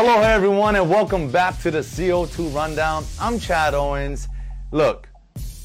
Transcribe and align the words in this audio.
Hello, 0.00 0.20
everyone, 0.20 0.76
and 0.76 0.88
welcome 0.88 1.28
back 1.28 1.60
to 1.60 1.72
the 1.72 1.80
CO2 1.80 2.54
Rundown. 2.54 3.04
I'm 3.20 3.40
Chad 3.40 3.74
Owens. 3.74 4.28
Look, 4.70 5.08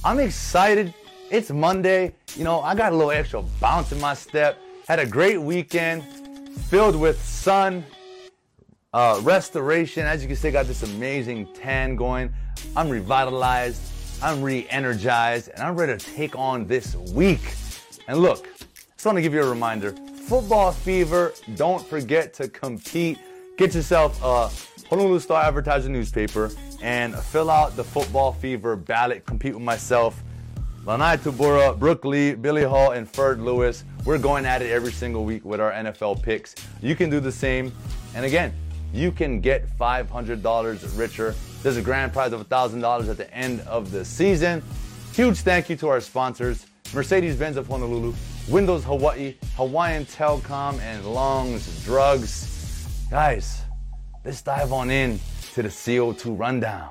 I'm 0.03 0.19
excited. 0.19 0.91
It's 1.29 1.51
Monday. 1.51 2.15
You 2.35 2.43
know, 2.43 2.59
I 2.61 2.73
got 2.73 2.93
a 2.93 2.95
little 2.95 3.11
extra 3.11 3.43
bounce 3.61 3.91
in 3.91 4.01
my 4.01 4.15
step. 4.15 4.57
Had 4.87 4.97
a 4.97 5.05
great 5.05 5.39
weekend 5.39 6.01
filled 6.67 6.95
with 6.95 7.21
sun, 7.21 7.85
uh, 8.91 9.19
restoration. 9.21 10.07
As 10.07 10.23
you 10.23 10.27
can 10.27 10.35
see, 10.35 10.47
I 10.47 10.51
got 10.51 10.65
this 10.65 10.81
amazing 10.81 11.53
tan 11.53 11.95
going. 11.95 12.33
I'm 12.75 12.89
revitalized. 12.89 13.83
I'm 14.23 14.41
re-energized, 14.41 15.49
and 15.49 15.61
I'm 15.61 15.75
ready 15.75 15.95
to 15.95 16.03
take 16.03 16.35
on 16.35 16.65
this 16.65 16.95
week. 16.95 17.53
And 18.07 18.17
look, 18.17 18.47
just 18.95 19.05
want 19.05 19.15
to 19.15 19.21
give 19.21 19.35
you 19.35 19.43
a 19.43 19.47
reminder: 19.47 19.91
football 20.27 20.71
fever. 20.71 21.35
Don't 21.53 21.85
forget 21.85 22.33
to 22.33 22.47
compete. 22.47 23.19
Get 23.55 23.75
yourself 23.75 24.19
a 24.23 24.49
Honolulu 24.89 25.19
Star 25.19 25.43
Advertiser 25.43 25.87
newspaper 25.87 26.49
and 26.81 27.15
fill 27.15 27.51
out 27.51 27.75
the 27.75 27.83
football 27.83 28.33
fever 28.33 28.75
ballot. 28.75 29.27
Compete 29.27 29.53
with 29.53 29.61
myself, 29.61 30.23
Lanai 30.85 31.17
Tabura, 31.17 31.77
Brooke 31.77 32.03
Lee, 32.03 32.33
Billy 32.33 32.63
Hall, 32.63 32.93
and 32.93 33.07
Ferd 33.07 33.39
Lewis. 33.39 33.83
We're 34.05 34.17
going 34.17 34.47
at 34.47 34.63
it 34.63 34.71
every 34.71 34.91
single 34.91 35.23
week 35.23 35.45
with 35.45 35.61
our 35.61 35.71
NFL 35.71 36.23
picks. 36.23 36.55
You 36.81 36.95
can 36.95 37.11
do 37.11 37.19
the 37.19 37.31
same. 37.31 37.71
And 38.15 38.25
again, 38.25 38.53
you 38.91 39.11
can 39.11 39.39
get 39.39 39.67
$500 39.77 40.97
richer. 40.97 41.35
There's 41.61 41.77
a 41.77 41.81
grand 41.81 42.11
prize 42.11 42.33
of 42.33 42.49
$1,000 42.49 43.07
at 43.07 43.17
the 43.17 43.31
end 43.31 43.61
of 43.61 43.91
the 43.91 44.03
season. 44.03 44.63
Huge 45.13 45.37
thank 45.41 45.69
you 45.69 45.75
to 45.75 45.89
our 45.89 46.01
sponsors 46.01 46.65
Mercedes 46.91 47.35
Benz 47.35 47.57
of 47.57 47.67
Honolulu, 47.67 48.13
Windows 48.49 48.83
Hawaii, 48.83 49.35
Hawaiian 49.55 50.05
Telcom, 50.05 50.79
and 50.79 51.05
Longs 51.05 51.83
Drugs. 51.83 52.62
Guys, 53.13 53.61
let's 54.25 54.41
dive 54.41 54.73
on 54.73 54.89
in 54.89 55.19
to 55.53 55.61
the 55.61 55.69
CO2 55.69 56.35
rundown. 56.35 56.89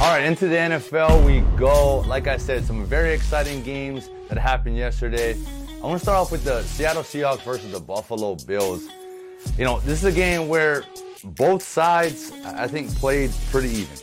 All 0.00 0.08
right, 0.08 0.24
into 0.24 0.48
the 0.48 0.56
NFL 0.56 1.26
we 1.26 1.40
go. 1.58 1.98
Like 2.06 2.26
I 2.26 2.38
said, 2.38 2.64
some 2.64 2.86
very 2.86 3.12
exciting 3.12 3.62
games 3.62 4.08
that 4.30 4.38
happened 4.38 4.78
yesterday. 4.78 5.36
I 5.76 5.80
want 5.82 5.96
to 5.96 6.02
start 6.02 6.16
off 6.16 6.32
with 6.32 6.44
the 6.44 6.62
Seattle 6.62 7.02
Seahawks 7.02 7.42
versus 7.42 7.72
the 7.72 7.80
Buffalo 7.80 8.36
Bills. 8.36 8.88
You 9.58 9.64
know, 9.64 9.80
this 9.80 10.02
is 10.02 10.04
a 10.06 10.16
game 10.16 10.48
where 10.48 10.84
both 11.22 11.62
sides, 11.62 12.32
I 12.46 12.66
think, 12.66 12.94
played 12.94 13.30
pretty 13.50 13.68
even. 13.68 13.98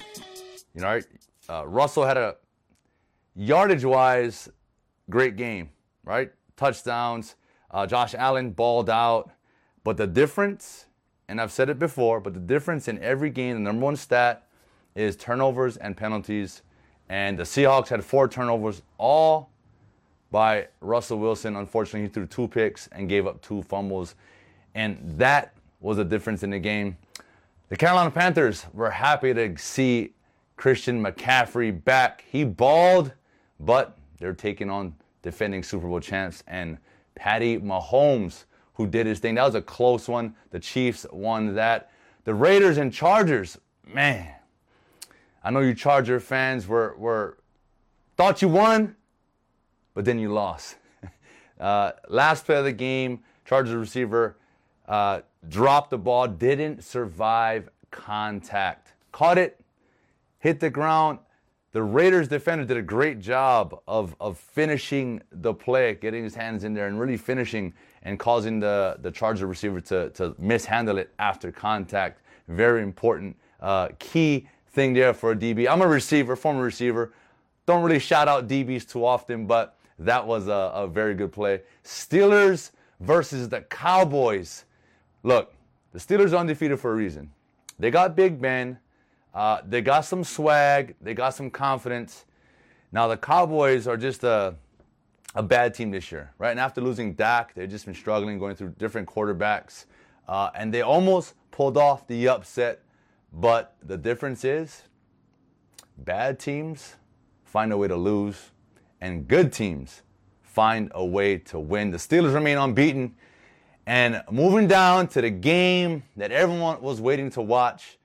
You 0.76 0.82
know, 0.82 0.88
right? 0.88 1.06
Uh, 1.50 1.66
Russell 1.66 2.06
had 2.06 2.18
a 2.18 2.36
yardage 3.34 3.86
wise 3.86 4.50
great 5.10 5.36
game, 5.36 5.72
right? 6.04 6.30
Touchdowns. 6.58 7.36
Uh, 7.72 7.86
Josh 7.86 8.14
Allen 8.14 8.52
balled 8.52 8.90
out. 8.90 9.32
But 9.84 9.98
the 9.98 10.08
difference, 10.08 10.86
and 11.28 11.40
I've 11.40 11.52
said 11.52 11.70
it 11.70 11.78
before, 11.78 12.20
but 12.20 12.34
the 12.34 12.40
difference 12.40 12.88
in 12.88 13.02
every 13.04 13.30
game, 13.30 13.56
the 13.56 13.60
number 13.60 13.86
one 13.86 13.96
stat 13.96 14.48
is 14.96 15.16
turnovers 15.16 15.78
and 15.78 15.96
penalties. 15.96 16.62
And 17.10 17.38
the 17.38 17.44
Seahawks 17.44 17.90
had 17.90 18.04
four 18.04 18.28
turnovers, 18.28 18.82
all 18.98 19.52
by 20.32 20.68
Russell 20.82 21.20
Wilson. 21.20 21.56
Unfortunately, 21.56 22.02
he 22.02 22.08
threw 22.08 22.26
two 22.26 22.48
picks 22.48 22.88
and 22.88 23.08
gave 23.08 23.28
up 23.28 23.42
two 23.42 23.62
fumbles. 23.62 24.16
And 24.74 24.98
that 25.18 25.54
was 25.80 25.98
the 25.98 26.06
difference 26.06 26.42
in 26.44 26.50
the 26.50 26.60
game. 26.60 26.98
The 27.70 27.78
Carolina 27.78 28.12
Panthers 28.12 28.66
were 28.74 28.90
happy 28.90 29.34
to 29.34 29.58
see 29.58 30.14
Christian 30.58 31.02
McCaffrey 31.02 31.84
back. 31.84 32.24
He 32.30 32.44
balled, 32.44 33.14
but 33.60 33.98
they're 34.20 34.34
taking 34.34 34.70
on 34.70 34.96
defending 35.26 35.64
Super 35.64 35.88
Bowl 35.88 36.00
champs, 36.00 36.44
and 36.48 36.78
Patty 37.16 37.58
Mahomes, 37.58 38.46
who 38.76 38.88
did 38.88 39.08
his 39.08 39.20
thing. 39.20 39.36
That 39.36 39.44
was 39.44 39.56
a 39.56 39.62
close 39.62 40.08
one. 40.08 40.36
The 40.52 40.60
Chiefs 40.60 41.06
won 41.12 41.56
that. 41.56 41.92
The 42.24 42.34
Raiders 42.34 42.78
and 42.78 42.94
Chargers, 42.94 43.58
man. 43.86 44.32
I 45.44 45.50
know 45.50 45.60
you 45.60 45.74
Charger 45.74 46.20
fans 46.20 46.68
were, 46.68 46.96
were 46.98 47.38
thought 48.16 48.42
you 48.42 48.50
won, 48.50 48.96
but 49.94 50.06
then 50.06 50.20
you 50.20 50.32
lost. 50.32 50.76
uh, 51.60 51.92
last 52.08 52.46
play 52.46 52.58
of 52.58 52.64
the 52.64 52.72
game, 52.72 53.24
Chargers 53.46 53.76
receiver 53.76 54.38
uh, 54.88 55.22
dropped 55.50 55.90
the 55.90 55.98
ball, 55.98 56.28
didn't 56.28 56.84
survive 56.84 57.70
contact. 57.92 58.94
Caught 59.12 59.38
it, 59.40 59.62
hit 60.40 60.60
the 60.60 60.70
ground, 60.70 61.20
the 61.76 61.84
Raiders 61.84 62.30
defender 62.30 62.64
did 62.64 62.78
a 62.78 62.82
great 62.82 63.20
job 63.20 63.82
of, 63.86 64.16
of 64.22 64.38
finishing 64.38 65.22
the 65.30 65.54
play, 65.54 65.96
getting 65.96 66.24
his 66.24 66.34
hands 66.34 66.64
in 66.64 66.74
there 66.74 66.88
and 66.88 66.98
really 66.98 67.18
finishing 67.18 67.74
and 68.04 68.18
causing 68.18 68.62
the, 68.62 68.96
the 69.02 69.12
Charger 69.12 69.46
receiver 69.46 69.82
to, 69.82 70.10
to 70.12 70.34
mishandle 70.40 70.98
it 70.98 71.14
after 71.20 71.52
contact. 71.52 72.22
Very 72.48 72.82
important 72.82 73.36
uh, 73.60 73.90
key 74.00 74.48
thing 74.70 74.94
there 74.94 75.14
for 75.14 75.34
a 75.34 75.36
DB. 75.36 75.70
I'm 75.70 75.82
a 75.82 75.88
receiver, 75.88 76.38
former 76.38 76.64
receiver. 76.64 77.12
Don't 77.66 77.84
really 77.84 78.00
shout 78.00 78.30
out 78.30 78.48
DBs 78.48 78.90
too 78.90 79.06
often, 79.06 79.46
but 79.46 79.78
that 80.00 80.26
was 80.26 80.48
a, 80.48 80.72
a 80.74 80.88
very 80.88 81.14
good 81.14 81.34
play. 81.34 81.60
Steelers 81.84 82.72
versus 83.02 83.50
the 83.50 83.60
Cowboys. 83.64 84.64
Look, 85.24 85.54
the 85.92 86.00
Steelers 86.00 86.32
are 86.32 86.38
undefeated 86.38 86.80
for 86.80 86.94
a 86.94 86.96
reason. 86.96 87.30
They 87.80 87.92
got 87.92 88.16
Big 88.16 88.40
Ben. 88.40 88.80
Uh, 89.36 89.62
they 89.68 89.82
got 89.82 90.02
some 90.02 90.24
swag. 90.24 90.96
They 91.02 91.14
got 91.14 91.36
some 91.36 91.52
confidence. 91.52 92.26
Now 92.92 93.08
the 93.08 93.18
Cowboys 93.18 93.86
are 93.86 93.98
just 93.98 94.24
a 94.24 94.56
a 95.36 95.44
bad 95.44 95.74
team 95.74 95.92
this 95.92 96.12
year, 96.12 96.32
right? 96.40 96.52
And 96.52 96.60
after 96.60 96.80
losing 96.80 97.14
Dak, 97.14 97.54
they've 97.54 97.70
just 97.70 97.86
been 97.86 97.94
struggling, 97.94 98.40
going 98.40 98.56
through 98.56 98.70
different 98.80 99.08
quarterbacks, 99.08 99.86
uh, 100.30 100.50
and 100.56 100.74
they 100.74 100.82
almost 100.82 101.34
pulled 101.52 101.78
off 101.78 102.08
the 102.08 102.30
upset. 102.30 102.82
But 103.34 103.76
the 103.84 103.98
difference 103.98 104.46
is, 104.46 104.84
bad 105.98 106.40
teams 106.40 106.96
find 107.44 107.74
a 107.74 107.78
way 107.78 107.90
to 107.90 107.98
lose, 107.98 108.52
and 109.02 109.28
good 109.28 109.52
teams 109.52 110.04
find 110.42 110.90
a 110.96 111.06
way 111.06 111.38
to 111.40 111.60
win. 111.60 111.92
The 111.92 111.98
Steelers 111.98 112.34
remain 112.34 112.58
unbeaten. 112.58 113.16
And 113.86 114.24
moving 114.32 114.68
down 114.68 115.10
to 115.10 115.22
the 115.22 115.30
game 115.30 116.04
that 116.16 116.32
everyone 116.32 116.82
was 116.82 117.02
waiting 117.02 117.30
to 117.32 117.42
watch, 117.42 117.98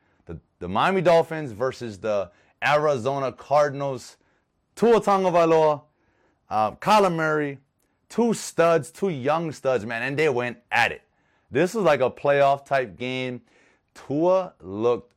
the 0.61 0.69
Miami 0.69 1.01
Dolphins 1.01 1.51
versus 1.51 1.99
the 1.99 2.31
Arizona 2.65 3.33
Cardinals. 3.33 4.17
Tua 4.77 5.01
Tagovailoa, 5.01 5.83
uh, 6.49 6.71
Kyler 6.73 7.13
Murray, 7.13 7.59
two 8.09 8.33
studs, 8.33 8.91
two 8.91 9.09
young 9.09 9.51
studs, 9.53 9.85
man, 9.85 10.03
and 10.03 10.19
they 10.19 10.29
went 10.29 10.59
at 10.71 10.93
it. 10.93 11.03
This 11.51 11.75
was 11.75 11.85
like 11.85 12.01
a 12.01 12.11
playoff 12.11 12.65
type 12.65 12.97
game. 12.97 13.41
Tua 13.95 14.55
looked 14.61 15.13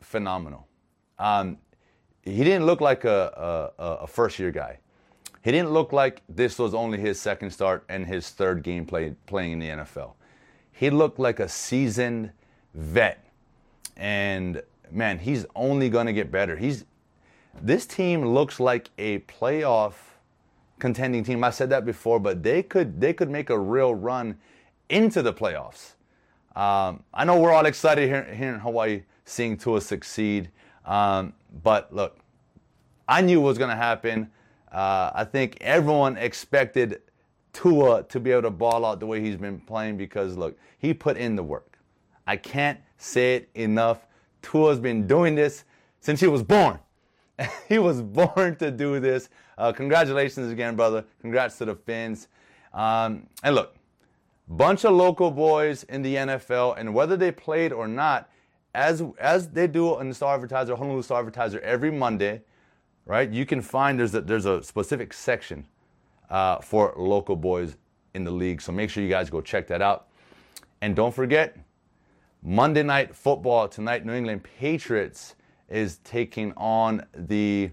phenomenal. 0.00 0.68
Um, 1.18 1.58
he 2.22 2.44
didn't 2.44 2.66
look 2.66 2.80
like 2.80 3.04
a, 3.04 3.72
a, 3.78 3.84
a 3.84 4.06
first 4.06 4.38
year 4.38 4.50
guy. 4.50 4.78
He 5.42 5.50
didn't 5.50 5.70
look 5.70 5.92
like 5.92 6.22
this 6.28 6.58
was 6.58 6.72
only 6.72 6.98
his 6.98 7.20
second 7.20 7.50
start 7.50 7.84
and 7.88 8.06
his 8.06 8.30
third 8.30 8.62
game 8.62 8.86
play, 8.86 9.14
playing 9.26 9.52
in 9.52 9.58
the 9.58 9.68
NFL. 9.68 10.12
He 10.70 10.88
looked 10.88 11.18
like 11.18 11.40
a 11.40 11.48
seasoned 11.48 12.30
vet. 12.74 13.26
And 13.96 14.62
man, 14.92 15.18
he's 15.18 15.46
only 15.54 15.88
going 15.88 16.06
to 16.06 16.12
get 16.12 16.30
better. 16.30 16.56
He's 16.56 16.84
this 17.60 17.86
team 17.86 18.24
looks 18.24 18.60
like 18.60 18.90
a 18.98 19.20
playoff 19.20 19.94
contending 20.78 21.22
team. 21.22 21.44
I 21.44 21.50
said 21.50 21.70
that 21.70 21.84
before, 21.84 22.18
but 22.18 22.42
they 22.42 22.62
could 22.62 23.00
they 23.00 23.12
could 23.12 23.30
make 23.30 23.50
a 23.50 23.58
real 23.58 23.94
run 23.94 24.38
into 24.88 25.22
the 25.22 25.32
playoffs. 25.32 25.94
Um, 26.54 27.02
I 27.14 27.24
know 27.24 27.38
we're 27.38 27.52
all 27.52 27.66
excited 27.66 28.08
here, 28.08 28.24
here 28.24 28.52
in 28.52 28.60
Hawaii 28.60 29.04
seeing 29.24 29.56
Tua 29.56 29.80
succeed, 29.80 30.50
um, 30.84 31.32
but 31.62 31.94
look, 31.94 32.18
I 33.08 33.22
knew 33.22 33.40
what 33.40 33.48
was 33.48 33.58
going 33.58 33.70
to 33.70 33.76
happen. 33.76 34.30
Uh, 34.70 35.10
I 35.14 35.24
think 35.24 35.58
everyone 35.60 36.16
expected 36.16 37.00
Tua 37.52 38.02
to 38.04 38.20
be 38.20 38.32
able 38.32 38.42
to 38.42 38.50
ball 38.50 38.84
out 38.84 39.00
the 39.00 39.06
way 39.06 39.20
he's 39.20 39.36
been 39.36 39.60
playing 39.60 39.96
because 39.96 40.36
look, 40.36 40.58
he 40.78 40.92
put 40.92 41.16
in 41.16 41.36
the 41.36 41.42
work. 41.42 41.78
I 42.26 42.36
can't 42.36 42.78
say 42.98 43.36
it 43.36 43.50
enough. 43.54 44.06
Tua's 44.42 44.80
been 44.80 45.06
doing 45.06 45.34
this 45.34 45.64
since 46.00 46.20
he 46.20 46.26
was 46.26 46.42
born. 46.42 46.78
he 47.68 47.78
was 47.78 48.02
born 48.02 48.56
to 48.56 48.70
do 48.70 49.00
this. 49.00 49.28
Uh, 49.56 49.72
congratulations 49.72 50.50
again, 50.50 50.76
brother. 50.76 51.04
Congrats 51.20 51.58
to 51.58 51.64
the 51.64 51.74
Fins. 51.74 52.28
Um, 52.72 53.26
and 53.42 53.54
look, 53.54 53.74
bunch 54.48 54.84
of 54.84 54.92
local 54.92 55.30
boys 55.30 55.84
in 55.84 56.02
the 56.02 56.16
NFL, 56.16 56.78
and 56.78 56.94
whether 56.94 57.16
they 57.16 57.32
played 57.32 57.72
or 57.72 57.86
not, 57.86 58.28
as 58.74 59.02
as 59.18 59.48
they 59.48 59.66
do 59.66 59.98
in 60.00 60.08
the 60.08 60.14
Star 60.14 60.34
Advertiser, 60.34 60.74
Honolulu 60.74 61.02
Star 61.02 61.18
Advertiser 61.18 61.60
every 61.60 61.90
Monday, 61.90 62.40
right? 63.04 63.30
You 63.30 63.44
can 63.44 63.60
find 63.60 63.98
there's 63.98 64.14
a, 64.14 64.22
there's 64.22 64.46
a 64.46 64.62
specific 64.62 65.12
section 65.12 65.66
uh, 66.30 66.58
for 66.58 66.94
local 66.96 67.36
boys 67.36 67.76
in 68.14 68.24
the 68.24 68.30
league. 68.30 68.60
So 68.62 68.72
make 68.72 68.90
sure 68.90 69.02
you 69.02 69.08
guys 69.08 69.30
go 69.30 69.40
check 69.40 69.66
that 69.68 69.82
out. 69.82 70.08
And 70.80 70.96
don't 70.96 71.14
forget, 71.14 71.56
Monday 72.42 72.82
Night 72.82 73.14
Football 73.14 73.68
tonight, 73.68 74.04
New 74.04 74.14
England 74.14 74.42
Patriots 74.42 75.36
is 75.68 75.98
taking 75.98 76.52
on 76.56 77.06
the, 77.14 77.70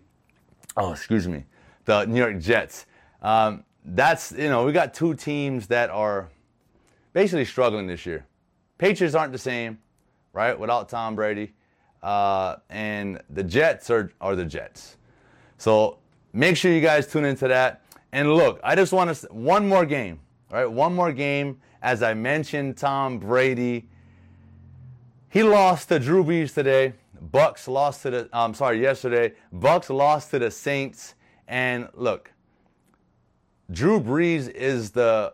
oh, 0.77 0.91
excuse 0.91 1.27
me, 1.27 1.45
the 1.85 2.05
New 2.05 2.19
York 2.19 2.39
Jets. 2.39 2.85
Um, 3.21 3.63
that's, 3.83 4.31
you 4.31 4.47
know, 4.47 4.65
we 4.65 4.71
got 4.71 4.93
two 4.93 5.15
teams 5.15 5.67
that 5.67 5.89
are 5.89 6.29
basically 7.13 7.45
struggling 7.45 7.87
this 7.87 8.05
year. 8.05 8.25
Patriots 8.77 9.15
aren't 9.15 9.31
the 9.31 9.39
same, 9.39 9.79
right? 10.33 10.57
Without 10.57 10.87
Tom 10.87 11.15
Brady. 11.15 11.53
Uh, 12.03 12.57
and 12.69 13.21
the 13.31 13.43
Jets 13.43 13.89
are, 13.89 14.13
are 14.21 14.35
the 14.35 14.45
Jets. 14.45 14.97
So 15.57 15.97
make 16.31 16.55
sure 16.55 16.71
you 16.71 16.79
guys 16.79 17.07
tune 17.07 17.25
into 17.25 17.47
that. 17.47 17.81
And 18.11 18.33
look, 18.35 18.59
I 18.63 18.75
just 18.75 18.93
want 18.93 19.13
to, 19.13 19.27
one 19.33 19.67
more 19.67 19.85
game, 19.85 20.19
right? 20.51 20.65
One 20.65 20.93
more 20.93 21.11
game. 21.11 21.59
As 21.81 22.03
I 22.03 22.13
mentioned, 22.13 22.77
Tom 22.77 23.17
Brady, 23.17 23.87
he 25.29 25.43
lost 25.43 25.89
to 25.89 25.99
Drew 25.99 26.23
Brees 26.23 26.53
today. 26.53 26.93
Bucks 27.21 27.67
lost 27.67 28.01
to 28.03 28.09
the, 28.09 28.29
I'm 28.33 28.53
sorry, 28.53 28.81
yesterday. 28.81 29.33
Bucks 29.51 29.89
lost 29.89 30.31
to 30.31 30.39
the 30.39 30.49
Saints. 30.49 31.15
And 31.47 31.87
look, 31.93 32.31
Drew 33.71 33.99
Brees 33.99 34.49
is 34.49 34.91
the, 34.91 35.33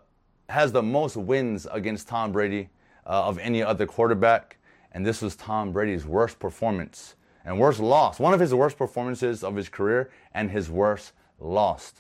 has 0.49 0.71
the 0.71 0.83
most 0.83 1.15
wins 1.15 1.65
against 1.71 2.07
Tom 2.07 2.31
Brady 2.31 2.69
uh, 3.05 3.27
of 3.27 3.37
any 3.39 3.63
other 3.63 3.85
quarterback. 3.85 4.57
And 4.91 5.05
this 5.05 5.21
was 5.21 5.35
Tom 5.35 5.71
Brady's 5.71 6.05
worst 6.05 6.39
performance 6.39 7.15
and 7.45 7.59
worst 7.59 7.79
loss. 7.79 8.19
One 8.19 8.33
of 8.33 8.39
his 8.39 8.53
worst 8.53 8.77
performances 8.77 9.43
of 9.43 9.55
his 9.55 9.69
career 9.69 10.09
and 10.33 10.51
his 10.51 10.69
worst 10.69 11.13
loss 11.39 11.93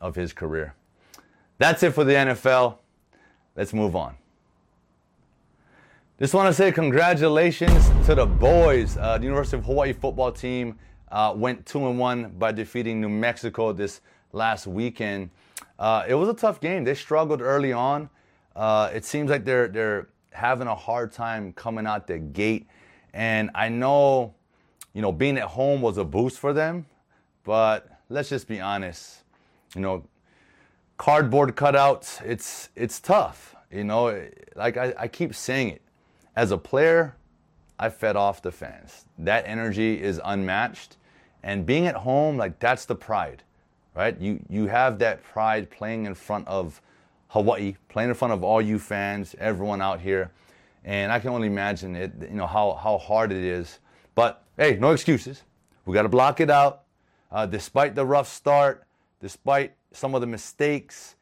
of 0.00 0.14
his 0.14 0.32
career. 0.32 0.74
That's 1.58 1.82
it 1.82 1.92
for 1.92 2.04
the 2.04 2.14
NFL. 2.14 2.78
Let's 3.56 3.72
move 3.72 3.96
on. 3.96 4.16
Just 6.22 6.34
want 6.34 6.46
to 6.46 6.54
say 6.54 6.70
congratulations 6.70 7.90
to 8.06 8.14
the 8.14 8.24
boys. 8.24 8.96
Uh, 8.96 9.18
the 9.18 9.24
University 9.24 9.56
of 9.56 9.64
Hawaii 9.64 9.92
football 9.92 10.30
team 10.30 10.78
uh, 11.10 11.34
went 11.36 11.66
two 11.66 11.88
and 11.88 11.98
one 11.98 12.28
by 12.38 12.52
defeating 12.52 13.00
New 13.00 13.08
Mexico 13.08 13.72
this 13.72 14.02
last 14.30 14.68
weekend. 14.68 15.30
Uh, 15.80 16.04
it 16.06 16.14
was 16.14 16.28
a 16.28 16.34
tough 16.34 16.60
game. 16.60 16.84
They 16.84 16.94
struggled 16.94 17.42
early 17.42 17.72
on. 17.72 18.08
Uh, 18.54 18.88
it 18.94 19.04
seems 19.04 19.30
like 19.30 19.44
they're 19.44 19.66
they're 19.66 20.10
having 20.30 20.68
a 20.68 20.74
hard 20.76 21.10
time 21.10 21.52
coming 21.54 21.88
out 21.88 22.06
the 22.06 22.20
gate, 22.20 22.68
and 23.12 23.50
I 23.52 23.68
know, 23.68 24.32
you 24.92 25.02
know, 25.02 25.10
being 25.10 25.36
at 25.38 25.48
home 25.48 25.82
was 25.82 25.98
a 25.98 26.04
boost 26.04 26.38
for 26.38 26.52
them, 26.52 26.86
but 27.42 27.88
let's 28.08 28.28
just 28.28 28.46
be 28.46 28.60
honest. 28.60 29.24
You 29.74 29.80
know, 29.80 30.04
cardboard 30.98 31.56
cutouts. 31.56 32.24
It's 32.24 32.68
it's 32.76 33.00
tough. 33.00 33.56
You 33.72 33.82
know, 33.82 34.24
like 34.54 34.76
I, 34.76 34.94
I 34.96 35.08
keep 35.08 35.34
saying 35.34 35.70
it. 35.70 35.82
As 36.34 36.50
a 36.50 36.58
player, 36.58 37.14
I 37.78 37.88
fed 37.90 38.16
off 38.16 38.42
the 38.42 38.52
fans. 38.52 39.04
That 39.18 39.44
energy 39.46 40.00
is 40.00 40.20
unmatched. 40.24 40.96
And 41.42 41.66
being 41.66 41.86
at 41.86 41.96
home, 41.96 42.36
like 42.36 42.58
that's 42.58 42.84
the 42.84 42.94
pride, 42.94 43.42
right? 43.94 44.18
You 44.20 44.40
you 44.48 44.66
have 44.66 44.98
that 45.00 45.24
pride 45.24 45.70
playing 45.70 46.06
in 46.06 46.14
front 46.14 46.46
of 46.46 46.80
Hawaii, 47.28 47.76
playing 47.88 48.10
in 48.10 48.14
front 48.14 48.34
of 48.34 48.44
all 48.44 48.60
you 48.60 48.78
fans, 48.78 49.34
everyone 49.38 49.80
out 49.80 50.00
here. 50.00 50.30
And 50.84 51.10
I 51.10 51.18
can 51.18 51.30
only 51.30 51.46
imagine 51.46 51.96
it, 51.96 52.12
you 52.20 52.36
know, 52.36 52.46
how, 52.46 52.74
how 52.74 52.98
hard 52.98 53.32
it 53.32 53.42
is. 53.42 53.78
But 54.14 54.44
hey, 54.56 54.76
no 54.78 54.90
excuses. 54.90 55.42
We 55.86 55.94
got 55.94 56.02
to 56.02 56.10
block 56.10 56.40
it 56.40 56.50
out. 56.50 56.82
Uh, 57.30 57.46
despite 57.46 57.94
the 57.94 58.04
rough 58.04 58.28
start, 58.28 58.84
despite 59.20 59.72
some 59.92 60.14
of 60.14 60.20
the 60.20 60.26
mistakes, 60.26 61.16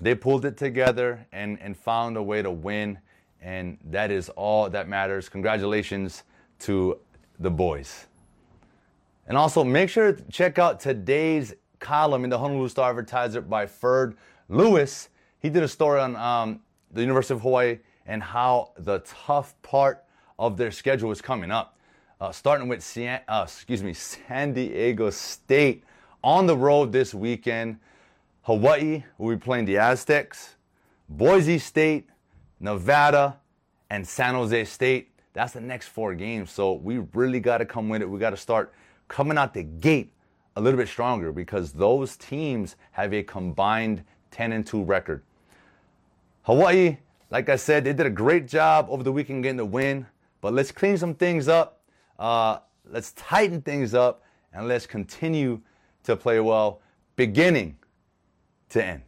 they 0.00 0.14
pulled 0.14 0.46
it 0.46 0.56
together 0.56 1.26
and, 1.32 1.60
and 1.60 1.76
found 1.76 2.16
a 2.16 2.22
way 2.22 2.40
to 2.40 2.50
win. 2.50 2.98
And 3.40 3.78
that 3.90 4.10
is 4.10 4.28
all 4.30 4.68
that 4.70 4.88
matters. 4.88 5.28
Congratulations 5.28 6.24
to 6.60 6.98
the 7.38 7.50
boys. 7.50 8.06
And 9.26 9.36
also 9.36 9.64
make 9.64 9.90
sure 9.90 10.12
to 10.12 10.22
check 10.30 10.58
out 10.58 10.80
today's 10.80 11.54
column 11.78 12.24
in 12.24 12.30
the 12.30 12.38
Honolulu 12.38 12.68
Star 12.68 12.90
Advertiser 12.90 13.40
by 13.40 13.66
Ferd 13.66 14.16
Lewis 14.48 15.08
he 15.46 15.50
did 15.50 15.62
a 15.62 15.68
story 15.68 16.00
on 16.00 16.16
um, 16.16 16.60
the 16.90 17.02
University 17.02 17.34
of 17.34 17.42
Hawaii 17.42 17.78
and 18.06 18.20
how 18.22 18.72
the 18.78 18.98
tough 19.00 19.54
part 19.62 20.04
of 20.40 20.56
their 20.56 20.72
schedule 20.72 21.12
is 21.12 21.20
coming 21.20 21.52
up. 21.52 21.78
Uh, 22.20 22.32
starting 22.32 22.66
with 22.66 22.82
San, 22.82 23.20
uh, 23.28 23.42
excuse 23.46 23.82
me, 23.82 23.92
San 23.92 24.54
Diego 24.54 25.10
State 25.10 25.84
on 26.24 26.46
the 26.46 26.56
road 26.56 26.90
this 26.90 27.14
weekend. 27.14 27.78
Hawaii 28.42 29.04
will 29.18 29.36
be 29.36 29.40
playing 29.40 29.66
the 29.66 29.76
Aztecs, 29.76 30.56
Boise 31.08 31.58
State, 31.58 32.08
Nevada, 32.60 33.38
and 33.90 34.06
San 34.06 34.34
Jose 34.34 34.64
State. 34.64 35.10
That's 35.32 35.52
the 35.52 35.60
next 35.60 35.88
four 35.88 36.14
games. 36.14 36.50
So 36.50 36.74
we 36.74 36.98
really 37.14 37.40
got 37.40 37.58
to 37.58 37.66
come 37.66 37.88
with 37.88 38.02
it. 38.02 38.08
We 38.08 38.18
got 38.18 38.30
to 38.30 38.36
start 38.36 38.72
coming 39.08 39.38
out 39.38 39.54
the 39.54 39.62
gate 39.62 40.12
a 40.56 40.60
little 40.60 40.78
bit 40.78 40.88
stronger 40.88 41.32
because 41.32 41.72
those 41.72 42.16
teams 42.16 42.76
have 42.92 43.12
a 43.12 43.22
combined 43.22 44.02
10 44.30 44.52
and 44.52 44.66
2 44.66 44.82
record. 44.82 45.22
Hawaii, 46.42 46.96
like 47.30 47.48
I 47.48 47.56
said, 47.56 47.84
they 47.84 47.92
did 47.92 48.06
a 48.06 48.10
great 48.10 48.48
job 48.48 48.86
over 48.88 49.02
the 49.02 49.12
weekend 49.12 49.42
getting 49.42 49.56
the 49.56 49.64
win, 49.64 50.06
but 50.40 50.54
let's 50.54 50.72
clean 50.72 50.96
some 50.96 51.14
things 51.14 51.48
up. 51.48 51.82
Uh, 52.18 52.58
let's 52.90 53.12
tighten 53.12 53.60
things 53.60 53.94
up 53.94 54.22
and 54.52 54.66
let's 54.68 54.86
continue 54.86 55.60
to 56.04 56.16
play 56.16 56.40
well, 56.40 56.80
beginning 57.16 57.76
to 58.70 58.82
end. 58.82 59.02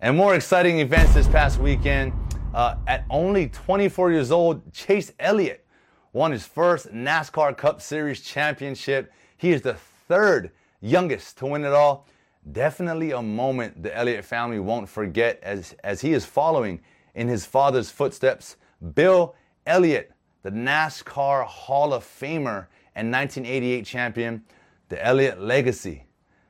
And 0.00 0.16
more 0.16 0.34
exciting 0.34 0.80
events 0.80 1.14
this 1.14 1.28
past 1.28 1.58
weekend. 1.58 2.12
Uh, 2.54 2.76
at 2.86 3.04
only 3.10 3.48
24 3.48 4.12
years 4.12 4.30
old, 4.30 4.72
Chase 4.72 5.12
Elliott 5.20 5.64
won 6.12 6.32
his 6.32 6.46
first 6.46 6.92
NASCAR 6.92 7.56
Cup 7.56 7.80
Series 7.80 8.22
championship. 8.22 9.12
He 9.36 9.52
is 9.52 9.62
the 9.62 9.74
third 10.08 10.50
youngest 10.80 11.38
to 11.38 11.46
win 11.46 11.64
it 11.64 11.72
all 11.72 12.06
definitely 12.52 13.12
a 13.12 13.22
moment 13.22 13.82
the 13.82 13.96
Elliott 13.96 14.24
family 14.24 14.58
won't 14.58 14.88
forget 14.88 15.38
as, 15.42 15.74
as 15.84 16.00
he 16.00 16.12
is 16.12 16.24
following 16.24 16.80
in 17.14 17.28
his 17.28 17.44
father's 17.44 17.90
footsteps. 17.90 18.56
Bill 18.94 19.34
Elliott, 19.66 20.12
the 20.42 20.50
NASCAR 20.50 21.44
Hall 21.44 21.92
of 21.92 22.04
Famer 22.04 22.66
and 22.94 23.12
1988 23.12 23.84
champion, 23.84 24.42
the 24.88 25.04
Elliott 25.04 25.40
legacy 25.40 26.04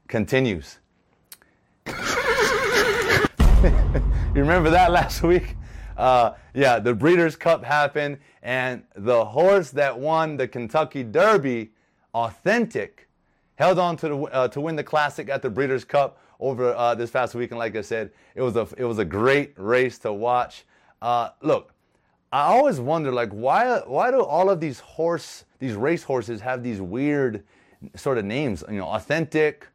continues. 0.08 0.78
you 1.86 1.92
remember 4.34 4.70
that 4.70 4.90
last 4.90 5.22
week? 5.24 5.56
Uh, 6.00 6.34
yeah, 6.54 6.78
the 6.78 6.94
Breeders' 6.94 7.36
Cup 7.36 7.62
happened, 7.62 8.18
and 8.42 8.82
the 8.94 9.24
horse 9.24 9.70
that 9.70 9.98
won 9.98 10.36
the 10.38 10.48
Kentucky 10.48 11.02
Derby, 11.02 11.72
Authentic, 12.14 13.08
held 13.56 13.78
on 13.78 13.96
to 13.98 14.08
the, 14.08 14.16
uh, 14.16 14.48
to 14.48 14.60
win 14.60 14.76
the 14.76 14.82
classic 14.82 15.28
at 15.28 15.42
the 15.42 15.50
Breeders' 15.50 15.84
Cup 15.84 16.18
over 16.40 16.74
uh, 16.74 16.94
this 16.94 17.10
past 17.10 17.34
weekend. 17.34 17.58
Like 17.58 17.76
I 17.76 17.82
said, 17.82 18.10
it 18.34 18.40
was 18.40 18.56
a 18.56 18.66
it 18.78 18.84
was 18.84 18.98
a 18.98 19.04
great 19.04 19.52
race 19.56 19.98
to 19.98 20.12
watch. 20.12 20.64
Uh, 21.02 21.30
look, 21.42 21.74
I 22.32 22.42
always 22.44 22.80
wonder 22.80 23.12
like 23.12 23.30
why 23.30 23.80
why 23.80 24.10
do 24.10 24.24
all 24.24 24.48
of 24.48 24.58
these 24.58 24.80
horse 24.80 25.44
these 25.58 25.74
race 25.74 26.02
horses 26.02 26.40
have 26.40 26.62
these 26.62 26.80
weird 26.80 27.44
sort 27.94 28.16
of 28.16 28.24
names? 28.24 28.64
You 28.68 28.78
know, 28.78 28.86
authentic. 28.86 29.66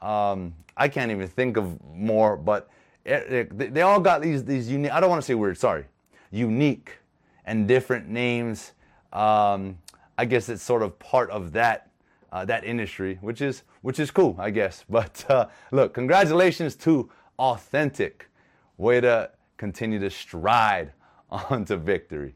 Um, 0.00 0.54
I 0.76 0.88
can't 0.88 1.10
even 1.10 1.26
think 1.26 1.56
of 1.56 1.76
more, 1.84 2.36
but 2.36 2.70
they 3.04 3.82
all 3.82 4.00
got 4.00 4.22
these 4.22 4.44
these 4.44 4.70
unique. 4.70 4.92
I 4.92 5.00
don't 5.00 5.10
want 5.10 5.22
to 5.22 5.26
say 5.26 5.34
weird. 5.34 5.58
Sorry, 5.58 5.84
unique 6.30 6.98
and 7.44 7.66
different 7.66 8.08
names. 8.08 8.72
Um, 9.12 9.78
I 10.16 10.24
guess 10.24 10.48
it's 10.48 10.62
sort 10.62 10.82
of 10.82 10.98
part 10.98 11.30
of 11.30 11.52
that 11.52 11.90
uh, 12.30 12.44
that 12.44 12.64
industry, 12.64 13.18
which 13.20 13.40
is 13.40 13.62
which 13.82 13.98
is 13.98 14.10
cool, 14.10 14.36
I 14.38 14.50
guess. 14.50 14.84
But 14.90 15.24
uh, 15.28 15.46
look, 15.70 15.94
congratulations 15.94 16.76
to 16.76 17.10
Authentic. 17.38 18.28
Way 18.76 19.00
to 19.00 19.30
continue 19.56 19.98
to 20.00 20.10
stride 20.10 20.92
onto 21.30 21.76
victory. 21.76 22.34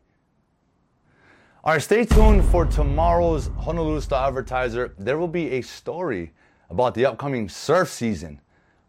All 1.65 1.73
right, 1.73 1.83
stay 1.83 2.05
tuned 2.05 2.45
for 2.45 2.65
tomorrow's 2.65 3.51
Honolulu 3.59 4.01
Star 4.01 4.29
Advertiser. 4.29 4.95
There 4.99 5.19
will 5.19 5.29
be 5.29 5.51
a 5.53 5.63
story 5.63 6.33
about 6.71 6.95
the 6.95 7.07
upcoming 7.07 7.49
surf 7.49 7.89
season. 7.89 8.41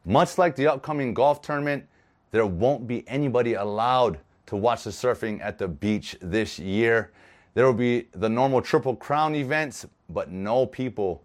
Much 0.08 0.38
like 0.38 0.56
the 0.56 0.66
upcoming 0.66 1.14
golf 1.14 1.42
tournament, 1.42 1.86
there 2.32 2.46
won't 2.46 2.88
be 2.88 3.08
anybody 3.10 3.56
allowed 3.56 4.18
to 4.46 4.56
watch 4.56 4.86
the 4.86 4.90
surfing 4.90 5.42
at 5.42 5.58
the 5.58 5.68
beach 5.68 6.16
this 6.22 6.58
year. 6.58 7.12
There 7.56 7.66
will 7.66 7.74
be 7.74 8.08
the 8.14 8.30
normal 8.30 8.62
Triple 8.62 8.96
Crown 8.96 9.36
events, 9.36 9.86
but 10.10 10.32
no 10.32 10.66
people 10.66 11.22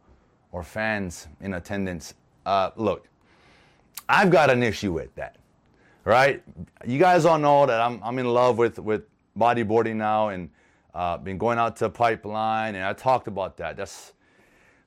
or 0.50 0.64
fans 0.64 1.28
in 1.40 1.54
attendance. 1.54 2.14
Uh, 2.44 2.70
look, 2.74 3.06
I've 4.08 4.30
got 4.30 4.50
an 4.50 4.64
issue 4.64 4.92
with 4.92 5.14
that, 5.14 5.36
right? 6.04 6.42
You 6.84 6.98
guys 6.98 7.24
all 7.24 7.38
know 7.38 7.66
that 7.66 7.80
I'm, 7.80 8.00
I'm 8.02 8.18
in 8.18 8.26
love 8.26 8.58
with, 8.58 8.80
with 8.80 9.04
bodyboarding 9.38 9.94
now 9.94 10.30
and 10.30 10.50
uh, 10.92 11.18
been 11.18 11.38
going 11.38 11.56
out 11.56 11.76
to 11.76 11.88
Pipeline, 11.88 12.74
and 12.74 12.84
I 12.84 12.94
talked 12.94 13.28
about 13.28 13.56
that. 13.58 13.76
That's, 13.76 14.12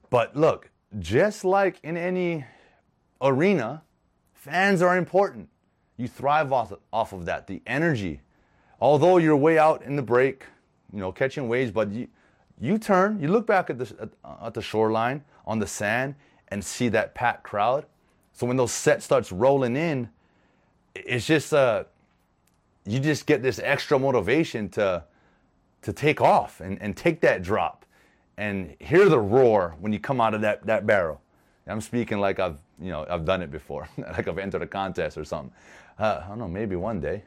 but 0.10 0.36
look, 0.36 0.70
just 1.00 1.46
like 1.46 1.80
in 1.82 1.96
any 1.96 2.46
arena, 3.22 3.84
fans 4.34 4.82
are 4.82 4.98
important. 4.98 5.50
You 5.98 6.08
thrive 6.08 6.52
off, 6.52 6.74
off 6.92 7.14
of 7.14 7.26
that. 7.26 7.48
The 7.48 7.62
energy. 7.66 8.22
Although 8.80 9.18
you're 9.18 9.38
way 9.38 9.58
out 9.58 9.84
in 9.84 9.96
the 9.96 10.02
break, 10.02 10.46
you 10.92 11.00
know, 11.00 11.12
catching 11.12 11.48
waves, 11.48 11.72
but 11.72 11.92
you, 11.92 12.08
you 12.60 12.78
turn, 12.78 13.20
you 13.20 13.30
look 13.30 13.48
back 13.48 13.70
at 13.70 13.78
the, 13.78 13.96
at, 14.02 14.10
at 14.42 14.54
the 14.54 14.62
shoreline 14.62 15.24
on 15.46 15.60
the 15.60 15.68
sand 15.68 16.16
and 16.50 16.64
see 16.64 16.90
that 16.90 17.16
packed 17.16 17.44
crowd. 17.44 17.86
So 18.34 18.46
when 18.46 18.58
those 18.58 18.72
sets 18.72 19.06
starts 19.06 19.32
rolling 19.32 19.76
in, 19.76 20.10
it's 20.94 21.26
just 21.26 21.54
uh, 21.54 21.86
you 22.86 23.00
just 23.00 23.26
get 23.26 23.42
this 23.42 23.60
extra 23.60 23.98
motivation 23.98 24.70
to 24.70 25.04
to 25.82 25.94
take 25.94 26.20
off 26.20 26.62
and, 26.62 26.82
and 26.82 26.98
take 26.98 27.22
that 27.22 27.44
drop 27.44 27.86
and 28.38 28.76
hear 28.80 29.08
the 29.08 29.20
roar 29.20 29.76
when 29.80 29.94
you 29.94 30.00
come 30.00 30.20
out 30.20 30.34
of 30.34 30.42
that, 30.42 30.66
that 30.66 30.88
barrel. 30.88 31.22
I'm 31.68 31.80
speaking 31.80 32.20
like 32.20 32.40
I've 32.40 32.58
you 32.82 32.92
know 32.92 33.06
I've 33.10 33.26
done 33.26 33.42
it 33.42 33.52
before, 33.52 33.88
like 33.98 34.28
I've 34.28 34.38
entered 34.38 34.62
a 34.62 34.68
contest 34.68 35.18
or 35.18 35.26
something. 35.26 35.52
Uh, 35.98 36.22
I 36.24 36.28
don't 36.28 36.40
know, 36.40 36.48
maybe 36.48 36.76
one 36.76 37.00
day. 37.00 37.24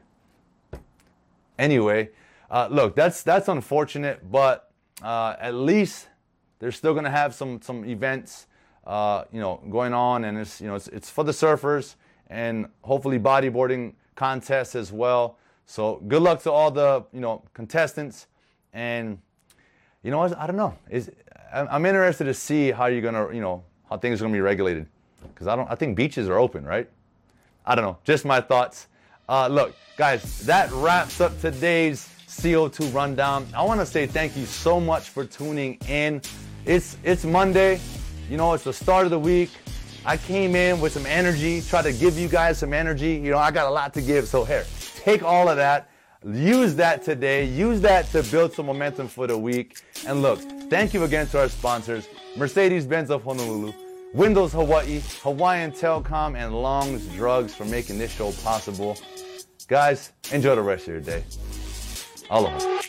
Anyway, 1.57 2.09
uh, 2.49 2.67
look, 2.71 2.95
that's 2.95 3.23
that's 3.23 3.47
unfortunate, 3.47 4.31
but 4.31 4.71
uh, 5.01 5.35
at 5.39 5.55
least 5.55 6.07
they're 6.59 6.71
still 6.71 6.93
gonna 6.93 7.09
have 7.09 7.33
some 7.33 7.61
some 7.61 7.85
events, 7.85 8.47
uh, 8.85 9.23
you 9.31 9.39
know, 9.39 9.61
going 9.69 9.93
on, 9.93 10.25
and 10.25 10.37
it's 10.37 10.61
you 10.61 10.67
know 10.67 10.75
it's, 10.75 10.87
it's 10.89 11.09
for 11.09 11.23
the 11.23 11.31
surfers 11.31 11.95
and 12.27 12.67
hopefully 12.81 13.19
bodyboarding 13.19 13.93
contests 14.15 14.75
as 14.75 14.91
well. 14.91 15.37
So 15.65 16.01
good 16.07 16.21
luck 16.21 16.41
to 16.43 16.51
all 16.51 16.71
the 16.71 17.05
you 17.11 17.19
know 17.19 17.43
contestants, 17.53 18.27
and 18.73 19.19
you 20.03 20.11
know 20.11 20.21
I 20.21 20.47
don't 20.47 20.57
know. 20.57 20.75
Is 20.89 21.11
I'm 21.51 21.85
interested 21.85 22.25
to 22.25 22.33
see 22.33 22.71
how 22.71 22.85
you're 22.85 23.01
gonna 23.01 23.33
you 23.33 23.41
know 23.41 23.63
how 23.89 23.97
things 23.97 24.21
are 24.21 24.25
gonna 24.25 24.33
be 24.33 24.41
regulated 24.41 24.87
because 25.21 25.47
I 25.47 25.55
don't 25.55 25.69
I 25.69 25.75
think 25.75 25.95
beaches 25.95 26.29
are 26.29 26.37
open, 26.37 26.65
right? 26.65 26.89
I 27.65 27.75
don't 27.75 27.85
know. 27.85 27.97
Just 28.03 28.25
my 28.25 28.41
thoughts. 28.41 28.87
Uh, 29.27 29.47
look, 29.47 29.75
guys, 29.95 30.39
that 30.45 30.71
wraps 30.71 31.21
up 31.21 31.39
today's 31.39 32.09
CO2 32.27 32.93
rundown. 32.93 33.45
I 33.53 33.63
want 33.63 33.79
to 33.79 33.85
say 33.85 34.07
thank 34.07 34.35
you 34.35 34.45
so 34.45 34.79
much 34.79 35.09
for 35.09 35.25
tuning 35.25 35.77
in. 35.87 36.21
It's 36.65 36.97
it's 37.03 37.25
Monday. 37.25 37.79
You 38.29 38.37
know, 38.37 38.53
it's 38.53 38.63
the 38.63 38.73
start 38.73 39.05
of 39.05 39.11
the 39.11 39.19
week. 39.19 39.49
I 40.05 40.17
came 40.17 40.55
in 40.55 40.79
with 40.79 40.93
some 40.93 41.05
energy, 41.05 41.61
try 41.61 41.81
to 41.81 41.91
give 41.91 42.17
you 42.17 42.27
guys 42.27 42.57
some 42.57 42.73
energy. 42.73 43.11
You 43.11 43.31
know, 43.31 43.37
I 43.37 43.51
got 43.51 43.67
a 43.67 43.69
lot 43.71 43.93
to 43.95 44.01
give. 44.01 44.27
So 44.27 44.45
here, 44.45 44.65
take 44.95 45.23
all 45.23 45.49
of 45.49 45.57
that. 45.57 45.89
Use 46.25 46.75
that 46.75 47.03
today. 47.03 47.45
Use 47.45 47.79
that 47.81 48.09
to 48.11 48.23
build 48.23 48.53
some 48.53 48.65
momentum 48.65 49.07
for 49.07 49.27
the 49.27 49.37
week. 49.37 49.81
And 50.05 50.21
look, 50.21 50.39
thank 50.69 50.93
you 50.93 51.03
again 51.03 51.27
to 51.27 51.39
our 51.39 51.49
sponsors, 51.49 52.07
Mercedes-Benz 52.35 53.09
of 53.09 53.23
Honolulu, 53.23 53.73
Windows 54.13 54.53
Hawaii, 54.53 55.01
Hawaiian 55.21 55.71
Telcom, 55.71 56.35
and 56.35 56.53
Long's 56.53 57.05
Drugs 57.09 57.53
for 57.53 57.65
making 57.65 57.99
this 57.99 58.11
show 58.11 58.31
possible. 58.43 58.97
Guys, 59.67 60.13
enjoy 60.31 60.55
the 60.55 60.61
rest 60.61 60.87
of 60.87 60.93
your 60.93 61.01
day. 61.01 61.23
Aloha. 62.31 62.79